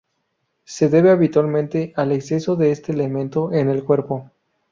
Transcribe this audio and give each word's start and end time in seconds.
Se 0.63 0.89
debe 0.89 1.11
habitualmente 1.11 1.93
al 1.95 2.11
exceso 2.11 2.55
de 2.55 2.71
este 2.71 2.91
elemento 2.91 3.53
en 3.53 3.69
el 3.69 3.83
cuerpo. 3.83 4.31